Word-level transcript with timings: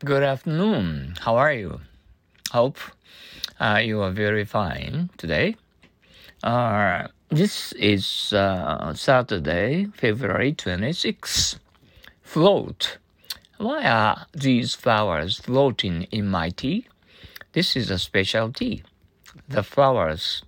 Good 0.00 0.24
afternoon. 0.24 1.14
How 1.20 1.36
are 1.36 1.52
you? 1.52 1.80
Hope 2.50 2.78
uh, 3.60 3.80
you 3.82 4.00
are 4.02 4.10
very 4.10 4.44
fine 4.44 5.08
today. 5.16 5.56
Uh, 6.42 7.06
this 7.30 7.72
is 7.74 8.32
uh, 8.32 8.92
Saturday, 8.94 9.86
February 9.94 10.52
26. 10.52 11.60
Float. 12.22 12.98
Why 13.58 13.84
are 13.84 14.26
these 14.34 14.74
flowers 14.74 15.38
floating 15.38 16.02
in 16.10 16.26
my 16.26 16.50
tea? 16.50 16.88
This 17.52 17.76
is 17.76 17.88
a 17.88 17.98
special 17.98 18.52
tea. 18.52 18.82
The 19.48 19.62
flowers 19.62 20.42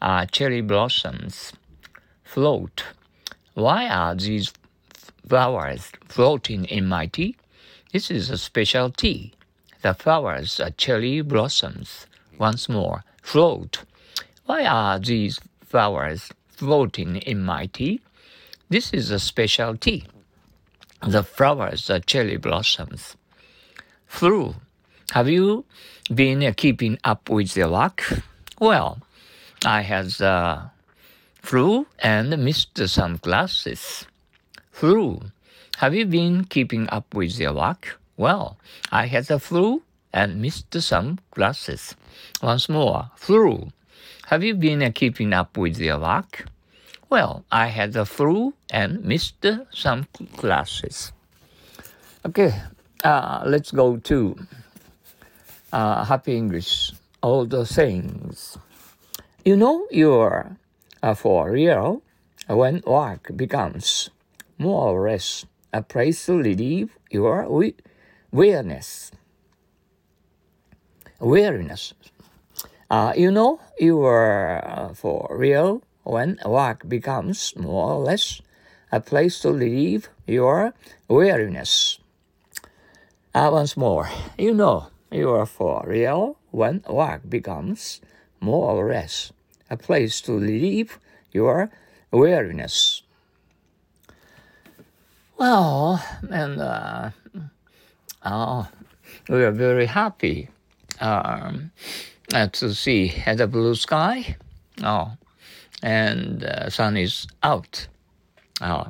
are 0.00 0.26
cherry 0.26 0.60
blossoms. 0.60 1.52
Float. 2.22 2.84
Why 3.54 3.88
are 3.88 4.14
these 4.14 4.52
flowers 5.28 5.90
floating 6.08 6.64
in 6.66 6.86
my 6.86 7.06
tea? 7.06 7.36
This 7.92 8.10
is 8.10 8.30
a 8.30 8.38
special 8.38 8.90
tea. 8.90 9.32
The 9.82 9.94
flowers 9.94 10.60
are 10.60 10.70
cherry 10.70 11.20
blossoms. 11.20 12.06
Once 12.38 12.68
more, 12.68 13.04
float. 13.22 13.84
Why 14.46 14.64
are 14.64 14.98
these 14.98 15.40
flowers 15.64 16.30
floating 16.48 17.16
in 17.16 17.42
my 17.42 17.66
tea? 17.66 18.00
This 18.68 18.92
is 18.92 19.10
a 19.10 19.18
special 19.18 19.76
tea. 19.76 20.04
The 21.06 21.22
flowers 21.22 21.90
are 21.90 22.00
cherry 22.00 22.36
blossoms. 22.36 23.16
Flu. 24.06 24.54
Have 25.12 25.28
you 25.28 25.64
been 26.14 26.42
uh, 26.42 26.52
keeping 26.56 26.98
up 27.04 27.28
with 27.28 27.54
the 27.54 27.66
luck? 27.66 28.02
Well, 28.58 28.98
I 29.64 29.82
had 29.82 30.06
the 30.06 30.70
flu 31.42 31.86
and 31.98 32.38
missed 32.44 32.78
some 32.88 33.18
classes. 33.18 34.06
Flu. 34.70 35.20
Have 35.78 35.94
you 35.94 36.06
been 36.06 36.44
keeping 36.44 36.88
up 36.90 37.14
with 37.14 37.38
your 37.38 37.54
work? 37.54 37.98
Well, 38.16 38.56
I 38.92 39.06
had 39.06 39.26
the 39.26 39.40
flu 39.40 39.82
and 40.12 40.40
missed 40.40 40.72
some 40.80 41.18
classes. 41.32 41.96
Once 42.40 42.68
more, 42.68 43.10
flu. 43.16 43.72
Have 44.26 44.44
you 44.44 44.54
been 44.54 44.92
keeping 44.92 45.32
up 45.32 45.56
with 45.56 45.78
your 45.78 45.98
work? 45.98 46.46
Well, 47.10 47.44
I 47.50 47.66
had 47.66 47.94
the 47.94 48.06
flu 48.06 48.54
and 48.70 49.04
missed 49.04 49.44
some 49.72 50.06
classes. 50.36 51.12
Okay, 52.24 52.54
uh, 53.02 53.42
let's 53.44 53.72
go 53.72 53.96
to 53.96 54.36
uh, 55.72 56.04
Happy 56.04 56.36
English. 56.36 56.92
All 57.22 57.44
the 57.44 57.66
sayings. 57.66 58.58
You 59.44 59.56
know 59.56 59.86
you're 59.90 60.56
uh, 61.02 61.14
for 61.14 61.50
real 61.50 62.02
when 62.48 62.82
work 62.86 63.30
becomes 63.36 64.10
more 64.58 64.88
or 64.88 65.10
less 65.10 65.44
a 65.72 65.82
place 65.82 66.26
to 66.26 66.36
relieve 66.36 66.98
your 67.10 67.46
weariness. 68.30 69.10
Weariness. 71.20 71.94
Uh, 72.90 73.12
you 73.16 73.30
know 73.30 73.60
you 73.78 74.02
are 74.02 74.62
uh, 74.68 74.94
for 74.94 75.28
real 75.30 75.82
when 76.02 76.38
work 76.44 76.88
becomes 76.88 77.54
more 77.56 77.92
or 77.92 78.04
less 78.04 78.42
a 78.90 79.00
place 79.00 79.40
to 79.40 79.52
relieve 79.52 80.10
your 80.26 80.74
weariness. 81.08 81.98
Uh, 83.34 83.48
once 83.50 83.76
more, 83.78 84.10
you 84.36 84.52
know 84.52 84.88
you 85.10 85.30
are 85.30 85.46
for 85.46 85.84
real 85.86 86.36
when 86.50 86.84
work 86.88 87.22
becomes 87.28 88.02
more 88.40 88.72
or 88.72 88.92
less 88.92 89.32
a 89.70 89.76
place 89.76 90.20
to 90.20 90.38
relieve 90.38 90.98
your 91.32 91.70
weariness. 92.10 93.01
Well, 95.42 96.00
and 96.30 96.60
uh, 96.60 97.10
oh, 98.24 98.68
we 99.28 99.42
are 99.42 99.50
very 99.50 99.86
happy 99.86 100.48
um, 101.00 101.72
uh, 102.32 102.46
to 102.46 102.72
see 102.72 103.12
the 103.26 103.48
blue 103.48 103.74
sky. 103.74 104.36
Oh, 104.84 105.10
and 105.82 106.44
uh, 106.44 106.70
sun 106.70 106.96
is 106.96 107.26
out. 107.42 107.88
Oh, 108.60 108.86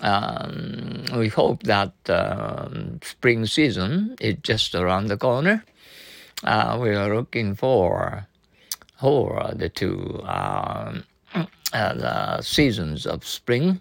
um, 0.00 1.04
we 1.14 1.28
hope 1.28 1.62
that 1.62 1.92
uh, 2.08 2.68
spring 3.02 3.46
season 3.46 4.16
is 4.20 4.38
just 4.42 4.74
around 4.74 5.06
the 5.06 5.16
corner. 5.16 5.64
Uh, 6.42 6.76
we 6.82 6.90
are 6.90 7.14
looking 7.14 7.54
for 7.54 8.26
for 8.98 9.52
the 9.54 9.68
two 9.68 10.22
um, 10.24 11.04
uh, 11.72 11.94
the 11.94 12.42
seasons 12.42 13.06
of 13.06 13.24
spring 13.24 13.80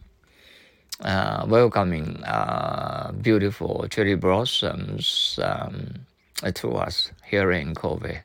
uh, 1.02 1.46
welcoming 1.48 2.24
uh, 2.24 3.12
beautiful 3.22 3.88
cherry 3.90 4.16
blossoms 4.16 5.40
um, 5.42 6.06
to 6.54 6.72
us 6.74 7.12
here 7.26 7.52
in 7.52 7.76
Kobe. 7.76 8.22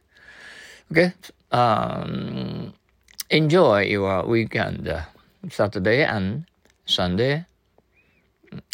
Okay, 0.90 1.12
um, 1.50 2.72
enjoy 3.30 3.84
your 3.84 4.24
weekend, 4.26 4.88
uh, 4.88 5.02
Saturday 5.48 6.04
and 6.04 6.46
Sunday 6.84 7.44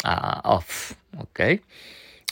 uh, 0.03 0.41
off. 0.43 0.95
Okay, 1.19 1.59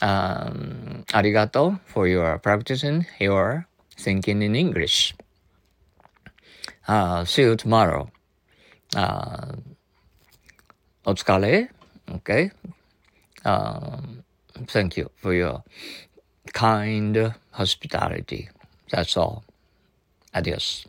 um, 0.01 1.03
arigato 1.13 1.79
for 1.85 2.07
your 2.07 2.37
practicing 2.39 3.05
your 3.19 3.67
thinking 3.97 4.41
in 4.41 4.55
English. 4.55 5.15
Uh, 6.87 7.25
see 7.25 7.41
you 7.41 7.55
tomorrow. 7.55 8.09
Uh, 11.07 11.11
Otsukare. 11.11 11.69
Okay. 12.15 12.51
Um, 13.45 14.23
thank 14.67 14.97
you 14.97 15.09
for 15.15 15.33
your 15.33 15.63
kind 16.53 17.33
hospitality. 17.51 18.49
That's 18.91 19.17
all. 19.17 19.43
Adios. 20.33 20.85